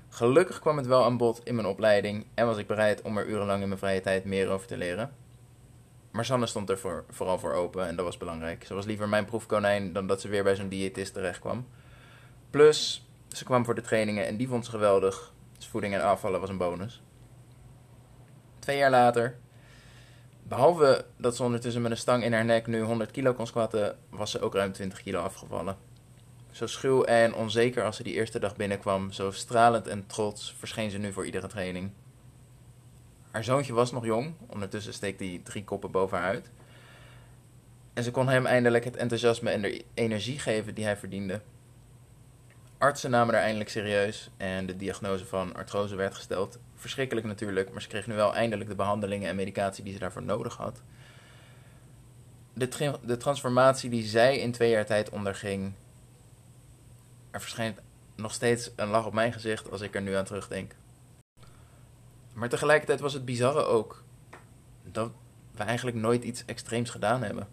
Gelukkig 0.10 0.60
kwam 0.60 0.78
het 0.78 0.88
wel 0.88 1.04
aan 1.04 1.18
bod 1.18 1.42
in 1.44 1.56
mijn 1.56 1.68
opleiding 1.68 2.26
en 2.34 2.46
was 2.46 2.58
ik 2.58 2.68
bereid 2.68 3.02
om 3.02 3.18
er 3.18 3.28
urenlang 3.28 3.62
in 3.62 3.68
mijn 3.68 3.80
vrije 3.80 4.02
tijd 4.02 4.26
meer 4.26 4.50
over 4.50 4.68
te 4.68 4.78
leren. 4.78 5.12
Maar 6.12 6.26
Sanne 6.26 6.46
stond 6.46 6.70
er 6.70 6.78
voor, 6.78 7.06
vooral 7.10 7.40
voor 7.40 7.54
open 7.54 7.88
en 7.88 7.96
dat 7.96 8.06
was 8.06 8.18
belangrijk. 8.18 8.66
Ze 8.66 8.74
was 8.74 8.86
liever 8.86 9.10
mijn 9.10 9.26
proefkonijn 9.26 9.94
dan 9.94 10.08
dat 10.08 10.22
ze 10.22 10.28
weer 10.28 10.44
bij 10.44 10.56
zo'n 10.56 10.70
diëtist 10.70 11.14
terecht 11.14 11.40
kwam. 11.40 11.68
Plus, 12.50 13.08
ze 13.28 13.44
kwam 13.44 13.66
voor 13.66 13.76
de 13.76 13.82
trainingen 13.82 14.26
en 14.26 14.38
die 14.38 14.48
vond 14.48 14.66
ze 14.66 14.72
geweldig. 14.72 15.34
Dus 15.58 15.68
voeding 15.68 15.94
en 15.94 16.02
afvallen 16.02 16.40
was 16.40 16.50
een 16.50 16.58
bonus. 16.58 17.02
Twee 18.60 18.78
jaar 18.78 18.90
later, 18.90 19.38
behalve 20.44 21.06
dat 21.18 21.36
ze 21.36 21.44
ondertussen 21.44 21.82
met 21.82 21.92
een 21.92 21.98
stang 21.98 22.24
in 22.24 22.34
haar 22.34 22.46
nek 22.46 22.68
nu 22.68 22.82
100 22.82 23.12
kilo 23.12 23.34
kon 23.34 23.48
squatten, 23.48 23.98
was 24.10 24.32
ze 24.32 24.40
ook 24.40 24.54
ruim 24.54 24.72
20 24.72 25.02
kilo 25.02 25.22
afgevallen. 25.22 25.78
Zo 26.52 26.68
schuw 26.68 27.04
en 27.04 27.34
onzeker 27.34 27.84
als 27.84 27.96
ze 27.96 28.04
die 28.04 28.14
eerste 28.14 28.40
dag 28.40 28.56
binnenkwam, 28.56 29.12
zo 29.12 29.32
stralend 29.32 29.88
en 29.88 30.06
trots 30.08 30.56
verscheen 30.58 30.92
ze 30.92 30.98
nu 30.98 31.14
voor 31.14 31.26
iedere 31.26 31.48
training. 31.48 31.92
Haar 33.38 33.46
zoontje 33.46 33.74
was 33.74 33.92
nog 33.92 34.06
jong, 34.06 34.34
ondertussen 34.48 34.94
steekt 34.94 35.20
hij 35.20 35.42
drie 35.44 35.64
koppen 35.64 35.92
boven 35.92 36.18
haar 36.18 36.28
uit. 36.28 36.50
En 37.94 38.04
ze 38.04 38.12
kon 38.12 38.28
hem 38.28 38.46
eindelijk 38.46 38.84
het 38.84 38.96
enthousiasme 38.96 39.50
en 39.50 39.62
de 39.62 39.84
energie 39.94 40.40
geven 40.40 40.74
die 40.74 40.84
hij 40.84 40.98
verdiende. 40.98 41.42
Artsen 42.78 43.10
namen 43.10 43.34
haar 43.34 43.44
eindelijk 43.44 43.70
serieus 43.70 44.30
en 44.38 44.66
de 44.66 44.76
diagnose 44.76 45.26
van 45.26 45.56
artrose 45.56 45.96
werd 45.96 46.16
gesteld. 46.16 46.60
Verschrikkelijk 46.76 47.28
natuurlijk, 47.28 47.72
maar 47.72 47.82
ze 47.82 47.88
kreeg 47.88 48.08
nu 48.08 48.14
wel 48.14 48.36
eindelijk 48.36 48.70
de 48.70 48.76
behandelingen 48.76 49.30
en 49.30 49.36
medicatie 49.36 49.84
die 49.84 49.94
ze 49.94 50.00
daarvoor 50.00 50.24
nodig 50.24 50.56
had. 50.56 50.82
De, 52.54 52.98
de 53.04 53.18
transformatie 53.18 53.90
die 53.90 54.04
zij 54.04 54.40
in 54.40 54.52
twee 54.52 54.70
jaar 54.70 54.86
tijd 54.86 55.10
onderging, 55.10 55.74
er 57.32 57.42
verschijnt 57.42 57.80
nog 58.16 58.34
steeds 58.34 58.72
een 58.76 58.90
lach 58.90 59.06
op 59.06 59.14
mijn 59.14 59.34
gezicht 59.34 59.72
als 59.72 59.82
ik 59.82 59.96
er 59.96 60.02
nu 60.02 60.14
aan 60.14 60.26
terugdenk. 60.26 60.76
Maar 62.38 62.50
tegelijkertijd 62.50 63.00
was 63.00 63.14
het 63.14 63.26
bizarre 63.26 63.66
ook 63.66 64.04
dat 64.84 65.12
we 65.52 65.64
eigenlijk 65.64 65.98
nooit 65.98 66.24
iets 66.24 66.46
extreems 66.46 66.90
gedaan 66.90 67.24
hebben. 67.24 67.48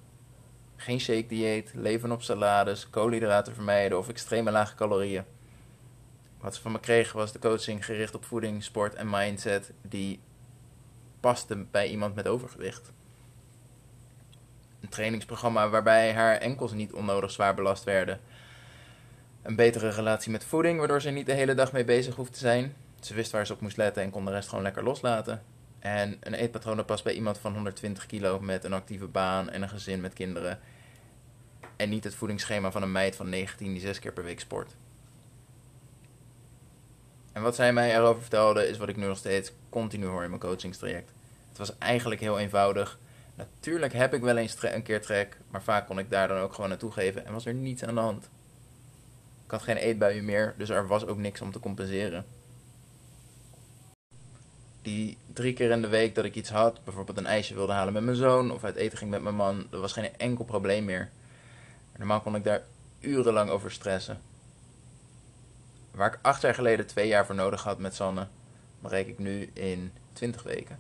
Geen 0.77 1.01
shake 1.01 1.27
dieet, 1.27 1.71
leven 1.75 2.13
op 2.13 2.23
salades, 2.23 2.91
koolhydraten 2.91 3.55
vermijden 3.55 3.99
of 3.99 4.09
extreme 4.09 4.51
lage 4.51 4.75
calorieën. 4.75 5.25
Wat 6.41 6.55
ze 6.55 6.61
van 6.61 6.73
me 6.73 6.81
kregen 6.81 7.17
was 7.17 7.33
de 7.33 7.39
coaching 7.39 7.85
gericht 7.85 8.15
op 8.15 8.25
voeding, 8.25 8.65
sport 8.65 8.95
en 8.95 9.11
mindset 9.11 9.73
die 9.83 10.21
paste 11.21 11.57
bij 11.71 11.89
iemand 11.89 12.15
met 12.15 12.29
overgewicht. 12.29 12.93
Een 14.81 14.89
trainingsprogramma 14.89 15.69
waarbij 15.69 16.13
haar 16.13 16.37
enkels 16.37 16.73
niet 16.73 16.93
onnodig 16.93 17.31
zwaar 17.31 17.55
belast 17.55 17.85
werden. 17.85 18.21
Een 19.43 19.57
betere 19.57 19.89
relatie 19.89 20.33
met 20.33 20.45
voeding, 20.45 20.79
waardoor 20.79 21.01
ze 21.01 21.11
niet 21.11 21.27
de 21.27 21.33
hele 21.33 21.55
dag 21.55 21.73
mee 21.73 21.85
bezig 21.85 22.15
hoeft 22.15 22.33
te 22.33 22.39
zijn. 22.39 22.75
Ze 23.05 23.15
wist 23.15 23.33
waar 23.33 23.47
ze 23.47 23.53
op 23.53 23.61
moest 23.61 23.77
letten 23.77 24.03
en 24.03 24.11
kon 24.11 24.25
de 24.25 24.31
rest 24.31 24.49
gewoon 24.49 24.65
lekker 24.65 24.83
loslaten. 24.83 25.43
En 25.79 26.17
een 26.21 26.35
eetpatroon 26.35 26.77
dat 26.77 26.87
past 26.87 27.05
bij 27.05 27.13
iemand 27.13 27.39
van 27.39 27.53
120 27.53 28.07
kilo 28.07 28.41
met 28.41 28.65
een 28.65 28.73
actieve 28.73 29.07
baan 29.07 29.51
en 29.51 29.63
een 29.63 29.69
gezin 29.69 30.01
met 30.01 30.13
kinderen. 30.13 30.59
En 31.77 31.89
niet 31.89 32.05
het 32.05 32.15
voedingsschema 32.15 32.71
van 32.71 32.83
een 32.83 32.93
meid 32.93 33.17
van 33.17 33.29
19 33.29 33.73
die 33.73 33.81
zes 33.81 33.99
keer 33.99 34.13
per 34.13 34.25
week 34.25 34.41
sport. 34.41 34.77
En 37.33 37.43
wat 37.43 37.55
zij 37.55 37.73
mij 37.73 37.95
erover 37.95 38.21
vertelde 38.21 38.69
is 38.69 38.79
wat 38.79 38.89
ik 38.89 38.97
nu 38.97 39.07
nog 39.07 39.19
steeds 39.19 39.53
continu 39.69 40.07
hoor 40.07 40.23
in 40.23 40.29
mijn 40.29 40.41
coachingstraject. 40.41 41.13
Het 41.49 41.59
was 41.59 41.79
eigenlijk 41.79 42.21
heel 42.21 42.39
eenvoudig. 42.39 42.99
Natuurlijk 43.35 43.93
heb 43.93 44.15
ik 44.15 44.23
wel 44.23 44.37
eens 44.37 44.57
een 44.61 44.83
keer 44.83 45.01
trek, 45.01 45.39
maar 45.51 45.63
vaak 45.63 45.87
kon 45.87 45.99
ik 45.99 46.11
daar 46.11 46.29
dan 46.29 46.39
ook 46.39 46.55
gewoon 46.55 46.69
naartoe 46.69 46.93
geven 46.93 47.27
en 47.27 47.33
was 47.33 47.47
er 47.47 47.55
niets 47.55 47.85
aan 47.85 47.95
de 47.95 48.01
hand. 48.01 48.31
Ik 49.45 49.51
had 49.51 49.63
geen 49.63 49.77
eetbuien 49.77 50.25
meer, 50.25 50.55
dus 50.59 50.69
er 50.69 50.87
was 50.87 51.07
ook 51.07 51.19
niks 51.19 51.41
om 51.41 51.53
te 51.53 51.61
compenseren 51.61 52.25
die 54.85 55.17
drie 55.33 55.53
keer 55.53 55.71
in 55.71 55.83
de 55.83 55.89
week 55.89 56.15
dat 56.15 56.25
ik 56.25 56.35
iets 56.35 56.51
had, 56.51 56.85
bijvoorbeeld 56.85 57.19
een 57.19 57.27
ijsje 57.27 57.55
wilde 57.55 57.73
halen 57.73 57.93
met 57.93 58.03
mijn 58.03 58.17
zoon 58.17 58.51
of 58.51 58.65
uit 58.65 58.77
eten 58.77 58.99
ging 58.99 59.11
met 59.11 59.23
mijn 59.23 59.35
man, 59.35 59.67
dat 59.71 59.81
was 59.81 59.93
geen 59.93 60.17
enkel 60.17 60.45
probleem 60.45 60.85
meer. 60.85 61.11
Normaal 61.97 62.21
kon 62.21 62.35
ik 62.35 62.45
daar 62.45 62.63
urenlang 63.01 63.51
over 63.51 63.71
stressen. 63.71 64.21
Waar 65.91 66.13
ik 66.13 66.19
acht 66.23 66.43
jaar 66.43 66.55
geleden 66.55 66.87
twee 66.87 67.09
jaar 67.09 67.27
voor 67.27 67.35
nodig 67.35 67.63
had 67.63 67.79
met 67.79 67.95
Sanne, 67.95 68.27
bereik 68.79 69.07
ik 69.07 69.19
nu 69.19 69.51
in 69.53 69.93
20 70.13 70.43
weken. 70.43 70.79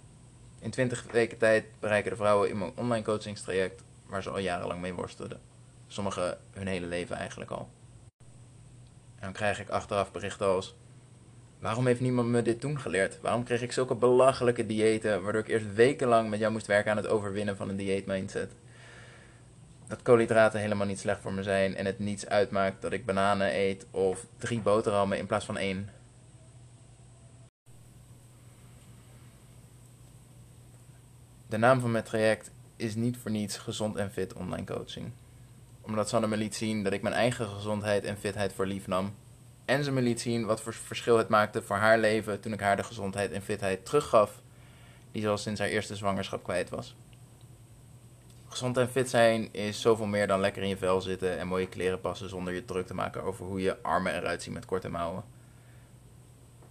In 0.59 0.71
20 0.71 1.05
weken 1.11 1.39
tijd 1.39 1.65
bereiken 1.81 2.11
de 2.11 2.17
vrouwen 2.17 2.49
in 2.49 2.59
mijn 2.59 2.73
online 2.75 3.05
coachingstraject 3.05 3.83
waar 4.07 4.23
ze 4.23 4.31
al 4.31 4.39
jarenlang 4.39 4.81
mee 4.81 4.95
worstelden. 4.95 5.41
Sommigen 5.87 6.39
hun 6.51 6.67
hele 6.67 6.87
leven 6.87 7.17
eigenlijk 7.17 7.51
al. 7.51 7.69
En 9.15 9.21
dan 9.21 9.33
krijg 9.33 9.61
ik 9.61 9.69
achteraf 9.69 10.13
berichten 10.13 10.47
als 10.47 10.75
Waarom 11.65 11.87
heeft 11.87 12.01
niemand 12.01 12.29
me 12.29 12.43
dit 12.43 12.61
toen 12.61 12.81
geleerd? 12.81 13.21
Waarom 13.21 13.45
kreeg 13.45 13.63
ik 13.63 13.73
zulke 13.73 13.95
belachelijke 13.95 14.67
diëten, 14.67 15.23
waardoor 15.23 15.41
ik 15.41 15.49
eerst 15.49 15.75
wekenlang 15.75 16.31
met 16.31 16.39
jou 16.39 16.53
moest 16.53 16.67
werken 16.67 16.91
aan 16.91 16.97
het 16.97 17.07
overwinnen 17.07 17.57
van 17.57 17.69
een 17.69 17.77
dieetmindset? 17.77 18.53
Dat 19.87 20.03
koolhydraten 20.03 20.61
helemaal 20.61 20.87
niet 20.87 20.99
slecht 20.99 21.21
voor 21.21 21.33
me 21.33 21.43
zijn 21.43 21.77
en 21.77 21.87
het 21.87 21.99
niets 21.99 22.27
uitmaakt 22.27 22.83
dat 22.83 22.93
ik 22.93 23.07
bananen 23.07 23.55
eet 23.55 23.87
of 23.91 24.27
drie 24.39 24.61
boterhammen 24.61 25.19
in 25.19 25.27
plaats 25.27 25.45
van 25.45 25.57
één. 25.57 25.91
De 31.47 31.57
naam 31.57 31.81
van 31.81 31.91
mijn 31.91 32.05
traject 32.05 32.51
is 32.77 32.95
niet 32.95 33.17
voor 33.17 33.31
niets 33.31 33.57
gezond 33.57 33.97
en 33.97 34.11
fit 34.11 34.33
online 34.33 34.67
coaching. 34.67 35.11
Omdat 35.81 36.09
Sanne 36.09 36.27
me 36.27 36.37
liet 36.37 36.55
zien 36.55 36.83
dat 36.83 36.93
ik 36.93 37.03
mijn 37.03 37.15
eigen 37.15 37.47
gezondheid 37.47 38.05
en 38.05 38.17
fitheid 38.17 38.53
voor 38.53 38.67
lief 38.67 38.87
nam. 38.87 39.15
En 39.65 39.85
ze 39.85 39.93
me 39.93 40.01
liet 40.01 40.21
zien 40.21 40.47
wat 40.47 40.61
voor 40.61 40.75
verschil 40.75 41.19
het 41.19 41.29
maakte 41.29 41.63
voor 41.63 41.77
haar 41.77 41.99
leven 41.99 42.41
toen 42.41 42.53
ik 42.53 42.61
haar 42.61 42.77
de 42.77 42.83
gezondheid 42.83 43.33
en 43.33 43.43
fitheid 43.43 43.85
teruggaf 43.85 44.43
die 45.13 45.23
ze 45.23 45.29
al 45.29 45.39
sinds 45.39 45.61
haar 45.61 45.69
eerste 45.69 45.97
zwangerschap 45.97 46.43
kwijt 46.43 46.71
was. 46.71 46.97
Gezond 48.49 48.77
en 48.77 48.89
fit 48.89 49.11
zijn 49.11 49.53
is 49.53 49.81
zoveel 49.81 50.07
meer 50.07 50.27
dan 50.27 50.41
lekker 50.41 50.63
in 50.63 50.69
je 50.69 50.77
vel 50.77 51.01
zitten 51.01 51.39
en 51.39 51.47
mooie 51.47 51.69
kleren 51.69 52.01
passen 52.01 52.29
zonder 52.29 52.55
je 52.55 52.65
druk 52.65 52.87
te 52.87 52.95
maken 52.95 53.23
over 53.23 53.45
hoe 53.47 53.61
je 53.61 53.83
armen 53.83 54.15
eruit 54.15 54.43
zien 54.43 54.53
met 54.53 54.65
korte 54.65 54.89
mouwen. 54.89 55.25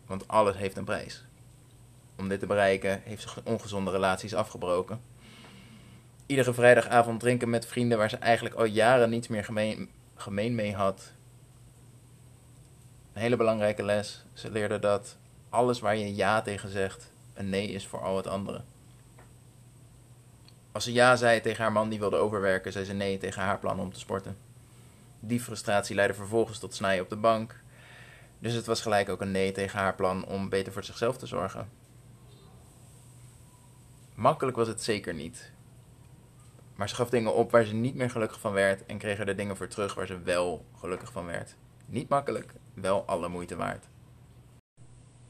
Want 0.06 0.28
alles 0.28 0.56
heeft 0.56 0.78
een 0.78 0.84
prijs. 0.84 1.26
Om 2.16 2.28
dit 2.28 2.40
te 2.40 2.46
bereiken 2.46 3.02
heeft 3.04 3.22
ze 3.22 3.42
ongezonde 3.44 3.92
relaties 3.92 4.34
afgebroken. 4.34 5.02
Iedere 6.26 6.54
vrijdagavond 6.54 7.20
drinken 7.20 7.50
met 7.50 7.66
vrienden 7.66 7.98
waar 7.98 8.10
ze 8.10 8.18
eigenlijk 8.18 8.56
al 8.56 8.66
jaren 8.66 9.10
niets 9.10 9.28
meer 9.28 9.44
gemeen, 9.44 9.90
gemeen 10.16 10.56
mee 10.56 10.76
had. 10.76 11.14
Een 13.14 13.22
hele 13.22 13.36
belangrijke 13.36 13.84
les. 13.84 14.26
Ze 14.34 14.52
leerde 14.52 14.80
dat 14.80 15.18
alles 15.50 15.80
waar 15.80 15.96
je 15.96 16.16
ja 16.16 16.42
tegen 16.42 16.70
zegt, 16.70 17.12
een 17.34 17.50
nee 17.50 17.68
is 17.68 17.88
voor 17.88 18.02
al 18.02 18.18
het 18.18 18.28
andere. 18.28 18.62
Als 20.72 20.84
ze 20.84 20.92
ja 20.92 21.16
zei 21.16 21.42
tegen 21.42 21.64
haar 21.64 21.72
man 21.72 21.90
die 21.90 22.00
wilde 22.00 22.16
overwerken, 22.16 22.72
zei 22.72 22.86
ze 22.86 22.94
nee 22.94 23.18
tegen 23.18 23.42
haar 23.42 23.60
plan 23.60 23.80
om 23.80 23.94
te 23.94 24.00
sporten. 24.00 24.38
Die 25.20 25.40
frustratie 25.40 25.96
leidde 25.96 26.14
vervolgens 26.14 26.60
tot 26.60 26.76
snijden 26.76 27.04
op 27.04 27.10
de 27.10 27.16
bank. 27.16 27.62
Dus 28.40 28.54
het 28.54 28.66
was 28.66 28.82
gelijk 28.82 29.10
ook 29.10 29.22
een 29.22 29.32
nee 29.32 29.52
tegen 29.52 29.80
haar 29.80 29.96
plan 29.96 30.26
om 30.26 30.50
beter 30.50 30.74
voor 30.74 30.84
zichzelf 30.84 31.18
te 31.18 31.26
zorgen. 31.26 31.70
Makkelijk 34.16 34.58
was 34.58 34.68
het 34.68 34.84
zeker 34.84 35.14
niet. 35.14 35.52
Maar 36.76 36.90
ze 36.90 36.96
gaf 36.96 37.10
dingen 37.10 37.36
op 37.36 37.52
waar 37.52 37.64
ze 37.64 37.74
niet 37.74 37.96
meer 37.96 38.10
gelukkig 38.10 38.40
van 38.40 38.52
werd 38.52 38.86
en 38.86 38.98
kreeg 38.98 39.20
er 39.20 39.26
de 39.26 39.36
dingen 39.36 39.58
voor 39.58 39.68
terug 39.68 39.94
waar 39.94 40.08
ze 40.08 40.20
wel 40.20 40.66
gelukkig 40.80 41.12
van 41.12 41.26
werd. 41.26 41.56
Niet 41.86 42.10
makkelijk, 42.10 42.54
wel 42.74 43.04
alle 43.06 43.28
moeite 43.28 43.56
waard. 43.56 43.86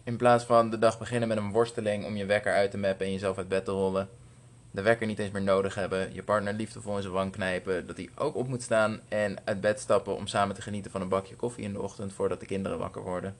In 0.03 0.17
plaats 0.17 0.43
van 0.43 0.69
de 0.69 0.79
dag 0.79 0.99
beginnen 0.99 1.27
met 1.27 1.37
een 1.37 1.51
worsteling 1.51 2.05
om 2.05 2.15
je 2.15 2.25
wekker 2.25 2.53
uit 2.53 2.71
te 2.71 2.77
mappen 2.77 3.05
en 3.05 3.11
jezelf 3.11 3.37
uit 3.37 3.47
bed 3.47 3.65
te 3.65 3.71
rollen, 3.71 4.09
de 4.71 4.81
wekker 4.81 5.07
niet 5.07 5.19
eens 5.19 5.31
meer 5.31 5.41
nodig 5.41 5.75
hebben, 5.75 6.13
je 6.13 6.23
partner 6.23 6.53
liefdevol 6.53 6.95
in 6.95 7.01
zijn 7.01 7.13
wang 7.13 7.31
knijpen, 7.31 7.87
dat 7.87 7.97
hij 7.97 8.09
ook 8.15 8.35
op 8.35 8.47
moet 8.47 8.61
staan 8.61 9.01
en 9.07 9.37
uit 9.43 9.61
bed 9.61 9.79
stappen 9.79 10.15
om 10.15 10.27
samen 10.27 10.55
te 10.55 10.61
genieten 10.61 10.91
van 10.91 11.01
een 11.01 11.09
bakje 11.09 11.35
koffie 11.35 11.63
in 11.63 11.73
de 11.73 11.81
ochtend 11.81 12.13
voordat 12.13 12.39
de 12.39 12.45
kinderen 12.45 12.77
wakker 12.77 13.01
worden. 13.01 13.35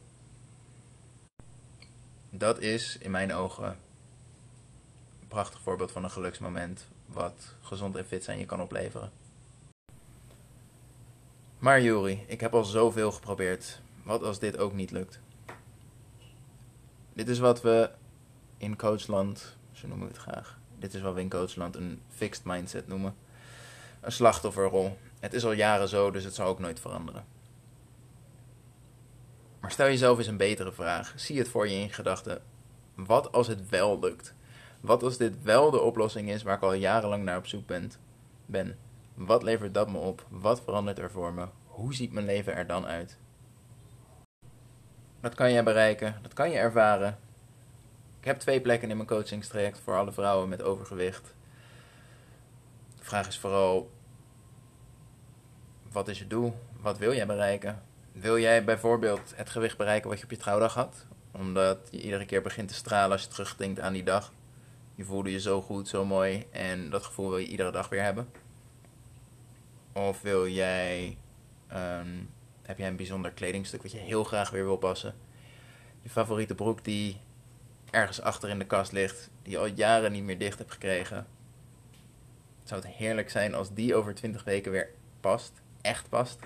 Dat 2.29 2.59
is 2.59 2.97
in 2.97 3.11
mijn 3.11 3.33
ogen 3.33 3.77
een 5.21 5.27
prachtig 5.27 5.61
voorbeeld 5.61 5.91
van 5.91 6.03
een 6.03 6.11
geluksmoment 6.11 6.87
wat 7.05 7.55
gezond 7.61 7.95
en 7.95 8.05
fit 8.05 8.23
zijn 8.23 8.39
je 8.39 8.45
kan 8.45 8.61
opleveren. 8.61 9.11
Maar 11.63 11.81
Juri, 11.81 12.23
ik 12.27 12.39
heb 12.39 12.53
al 12.53 12.63
zoveel 12.63 13.11
geprobeerd. 13.11 13.81
Wat 14.03 14.23
als 14.23 14.39
dit 14.39 14.57
ook 14.57 14.73
niet 14.73 14.91
lukt? 14.91 15.19
Dit 17.13 17.27
is 17.27 17.39
wat 17.39 17.61
we 17.61 17.89
in 18.57 18.77
coachland, 18.77 19.57
zo 19.71 19.87
noemen 19.87 20.07
we 20.07 20.13
het 20.13 20.21
graag, 20.21 20.59
dit 20.79 20.93
is 20.93 21.01
wat 21.01 21.13
we 21.13 21.19
in 21.19 21.29
coachland 21.29 21.75
een 21.75 22.01
fixed 22.09 22.45
mindset 22.45 22.87
noemen. 22.87 23.15
Een 24.01 24.11
slachtofferrol. 24.11 24.97
Het 25.19 25.33
is 25.33 25.45
al 25.45 25.51
jaren 25.51 25.87
zo, 25.87 26.11
dus 26.11 26.23
het 26.23 26.35
zal 26.35 26.47
ook 26.47 26.59
nooit 26.59 26.79
veranderen. 26.79 27.25
Maar 29.59 29.71
stel 29.71 29.87
jezelf 29.87 30.17
eens 30.17 30.27
een 30.27 30.37
betere 30.37 30.71
vraag. 30.71 31.13
Zie 31.15 31.37
het 31.37 31.49
voor 31.49 31.67
je 31.67 31.75
in 31.75 31.89
gedachten. 31.89 32.41
Wat 32.95 33.31
als 33.31 33.47
het 33.47 33.69
wel 33.69 33.99
lukt? 33.99 34.33
Wat 34.79 35.03
als 35.03 35.17
dit 35.17 35.43
wel 35.43 35.71
de 35.71 35.81
oplossing 35.81 36.29
is 36.29 36.43
waar 36.43 36.55
ik 36.55 36.63
al 36.63 36.73
jarenlang 36.73 37.23
naar 37.23 37.37
op 37.37 37.47
zoek 37.47 37.67
ben? 37.67 37.91
ben? 38.45 38.77
Wat 39.13 39.43
levert 39.43 39.73
dat 39.73 39.91
me 39.91 39.97
op? 39.97 40.25
Wat 40.29 40.61
verandert 40.61 40.99
er 40.99 41.11
voor 41.11 41.33
me? 41.33 41.47
Hoe 41.65 41.93
ziet 41.93 42.11
mijn 42.13 42.25
leven 42.25 42.55
er 42.55 42.67
dan 42.67 42.85
uit? 42.85 43.17
Dat 45.19 45.35
kan 45.35 45.51
je 45.51 45.63
bereiken, 45.63 46.19
dat 46.21 46.33
kan 46.33 46.49
je 46.49 46.57
ervaren. 46.57 47.17
Ik 48.19 48.25
heb 48.25 48.39
twee 48.39 48.61
plekken 48.61 48.89
in 48.89 48.95
mijn 48.95 49.07
coachingstraject 49.07 49.79
voor 49.79 49.97
alle 49.97 50.11
vrouwen 50.11 50.49
met 50.49 50.61
overgewicht. 50.61 51.35
De 52.97 53.03
vraag 53.03 53.27
is 53.27 53.39
vooral: 53.39 53.91
wat 55.91 56.07
is 56.07 56.19
je 56.19 56.27
doel? 56.27 56.55
Wat 56.81 56.97
wil 56.97 57.13
jij 57.13 57.25
bereiken? 57.25 57.83
Wil 58.11 58.39
jij 58.39 58.63
bijvoorbeeld 58.63 59.33
het 59.35 59.49
gewicht 59.49 59.77
bereiken 59.77 60.09
wat 60.09 60.17
je 60.17 60.23
op 60.23 60.31
je 60.31 60.37
trouwdag 60.37 60.73
had? 60.73 61.05
Omdat 61.31 61.77
je 61.91 62.01
iedere 62.01 62.25
keer 62.25 62.41
begint 62.41 62.67
te 62.67 62.73
stralen 62.73 63.11
als 63.11 63.21
je 63.21 63.27
terugdenkt 63.27 63.79
aan 63.79 63.93
die 63.93 64.03
dag. 64.03 64.33
Je 64.95 65.03
voelde 65.03 65.31
je 65.31 65.39
zo 65.39 65.61
goed, 65.61 65.87
zo 65.87 66.05
mooi 66.05 66.45
en 66.51 66.89
dat 66.89 67.03
gevoel 67.03 67.29
wil 67.29 67.37
je 67.37 67.47
iedere 67.47 67.71
dag 67.71 67.89
weer 67.89 68.03
hebben. 68.03 68.27
Of 69.93 70.21
wil 70.21 70.47
jij, 70.47 71.17
um, 71.73 72.29
heb 72.61 72.77
jij 72.77 72.87
een 72.87 72.95
bijzonder 72.95 73.31
kledingstuk 73.31 73.81
wat 73.81 73.91
je 73.91 73.97
heel 73.97 74.23
graag 74.23 74.49
weer 74.49 74.63
wil 74.63 74.77
passen? 74.77 75.15
Je 76.01 76.09
favoriete 76.09 76.55
broek 76.55 76.83
die 76.83 77.17
ergens 77.91 78.21
achter 78.21 78.49
in 78.49 78.59
de 78.59 78.65
kast 78.65 78.91
ligt, 78.91 79.29
die 79.41 79.51
je 79.51 79.57
al 79.57 79.65
jaren 79.65 80.11
niet 80.11 80.23
meer 80.23 80.37
dicht 80.37 80.57
hebt 80.57 80.71
gekregen. 80.71 81.27
Zou 82.63 82.81
het 82.81 82.89
heerlijk 82.89 83.29
zijn 83.29 83.53
als 83.53 83.73
die 83.73 83.95
over 83.95 84.15
20 84.15 84.43
weken 84.43 84.71
weer 84.71 84.89
past, 85.19 85.51
echt 85.81 86.09
past? 86.09 86.39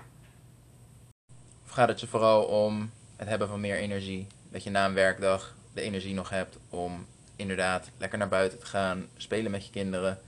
Of 1.66 1.72
gaat 1.72 1.88
het 1.88 2.00
je 2.00 2.08
vooral 2.08 2.44
om 2.44 2.92
het 3.16 3.28
hebben 3.28 3.48
van 3.48 3.60
meer 3.60 3.78
energie? 3.78 4.28
Dat 4.50 4.64
je 4.64 4.70
na 4.70 4.86
een 4.86 4.94
werkdag 4.94 5.56
de 5.74 5.82
energie 5.82 6.14
nog 6.14 6.30
hebt 6.30 6.58
om 6.70 7.06
inderdaad 7.36 7.90
lekker 7.98 8.18
naar 8.18 8.28
buiten 8.28 8.60
te 8.60 8.66
gaan, 8.66 9.08
spelen 9.18 9.52
met 9.52 9.66
je 9.66 9.72
kinderen, 9.72 10.20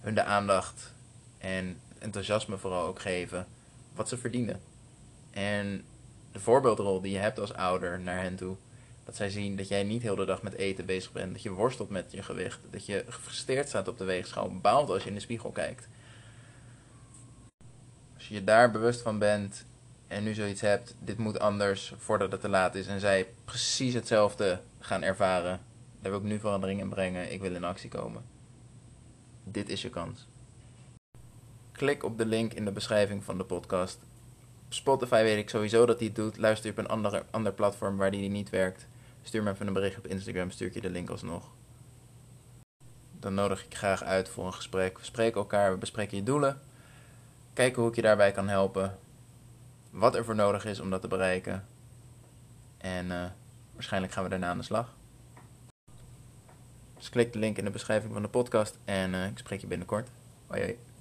hun 0.00 0.14
de 0.14 0.24
aandacht 0.24 0.94
en 1.38 1.80
enthousiasme 2.04 2.58
vooral 2.58 2.86
ook 2.86 3.00
geven 3.00 3.46
wat 3.94 4.08
ze 4.08 4.18
verdienen. 4.18 4.60
En 5.30 5.84
de 6.32 6.40
voorbeeldrol 6.40 7.00
die 7.00 7.12
je 7.12 7.18
hebt 7.18 7.38
als 7.38 7.54
ouder 7.54 8.00
naar 8.00 8.22
hen 8.22 8.36
toe, 8.36 8.56
dat 9.04 9.16
zij 9.16 9.30
zien 9.30 9.56
dat 9.56 9.68
jij 9.68 9.82
niet 9.82 10.02
heel 10.02 10.16
de 10.16 10.24
dag 10.24 10.42
met 10.42 10.54
eten 10.54 10.86
bezig 10.86 11.12
bent, 11.12 11.32
dat 11.32 11.42
je 11.42 11.50
worstelt 11.50 11.90
met 11.90 12.12
je 12.12 12.22
gewicht, 12.22 12.60
dat 12.70 12.86
je 12.86 13.04
gefrustreerd 13.08 13.68
staat 13.68 13.88
op 13.88 13.98
de 13.98 14.04
weegschaal, 14.04 14.58
baalt 14.60 14.90
als 14.90 15.02
je 15.02 15.08
in 15.08 15.14
de 15.14 15.20
spiegel 15.20 15.50
kijkt. 15.50 15.88
Als 18.14 18.28
je 18.28 18.34
je 18.34 18.44
daar 18.44 18.70
bewust 18.70 19.00
van 19.00 19.18
bent 19.18 19.64
en 20.06 20.22
nu 20.22 20.34
zoiets 20.34 20.60
hebt, 20.60 20.94
dit 20.98 21.18
moet 21.18 21.38
anders 21.38 21.94
voordat 21.96 22.32
het 22.32 22.40
te 22.40 22.48
laat 22.48 22.74
is 22.74 22.86
en 22.86 23.00
zij 23.00 23.26
precies 23.44 23.94
hetzelfde 23.94 24.60
gaan 24.78 25.02
ervaren, 25.02 25.60
daar 26.00 26.10
wil 26.10 26.20
ik 26.20 26.26
nu 26.26 26.38
verandering 26.38 26.80
in 26.80 26.88
brengen, 26.88 27.32
ik 27.32 27.40
wil 27.40 27.54
in 27.54 27.64
actie 27.64 27.90
komen. 27.90 28.24
Dit 29.44 29.68
is 29.68 29.82
je 29.82 29.90
kans. 29.90 30.26
Klik 31.76 32.04
op 32.04 32.18
de 32.18 32.26
link 32.26 32.52
in 32.52 32.64
de 32.64 32.72
beschrijving 32.72 33.24
van 33.24 33.38
de 33.38 33.44
podcast. 33.44 33.98
Spotify 34.68 35.22
weet 35.22 35.38
ik 35.38 35.48
sowieso 35.48 35.86
dat 35.86 35.98
hij 35.98 36.06
het 36.06 36.16
doet. 36.16 36.36
Luister 36.36 36.70
op 36.70 36.78
een 36.78 36.88
ander, 36.88 37.24
ander 37.30 37.52
platform 37.52 37.96
waar 37.96 38.10
die 38.10 38.28
niet 38.28 38.50
werkt. 38.50 38.86
Stuur 39.22 39.42
me 39.42 39.50
even 39.50 39.66
een 39.66 39.72
bericht 39.72 39.98
op 39.98 40.06
Instagram, 40.06 40.50
stuur 40.50 40.66
ik 40.66 40.74
je 40.74 40.80
de 40.80 40.90
link 40.90 41.10
alsnog. 41.10 41.50
Dan 43.20 43.34
nodig 43.34 43.64
ik 43.64 43.74
graag 43.74 44.02
uit 44.02 44.28
voor 44.28 44.46
een 44.46 44.54
gesprek. 44.54 44.98
We 44.98 45.04
spreken 45.04 45.40
elkaar, 45.40 45.72
we 45.72 45.78
bespreken 45.78 46.16
je 46.16 46.22
doelen. 46.22 46.60
Kijken 47.52 47.80
hoe 47.80 47.90
ik 47.90 47.96
je 47.96 48.02
daarbij 48.02 48.32
kan 48.32 48.48
helpen. 48.48 48.98
Wat 49.90 50.14
er 50.14 50.24
voor 50.24 50.34
nodig 50.34 50.64
is 50.64 50.80
om 50.80 50.90
dat 50.90 51.00
te 51.00 51.08
bereiken. 51.08 51.66
En 52.78 53.06
uh, 53.06 53.24
waarschijnlijk 53.72 54.12
gaan 54.12 54.24
we 54.24 54.30
daarna 54.30 54.48
aan 54.48 54.58
de 54.58 54.64
slag. 54.64 54.94
Dus 56.96 57.08
klik 57.08 57.32
de 57.32 57.38
link 57.38 57.58
in 57.58 57.64
de 57.64 57.70
beschrijving 57.70 58.12
van 58.12 58.22
de 58.22 58.28
podcast 58.28 58.78
en 58.84 59.12
uh, 59.12 59.26
ik 59.26 59.38
spreek 59.38 59.60
je 59.60 59.66
binnenkort. 59.66 60.08
Hoi 60.46 60.62
hoi. 60.62 60.93